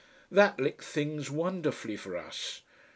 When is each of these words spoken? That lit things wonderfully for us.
That 0.31 0.59
lit 0.59 0.81
things 0.81 1.29
wonderfully 1.29 1.95
for 1.95 2.17
us. 2.17 2.61